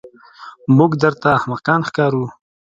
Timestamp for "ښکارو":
1.87-2.23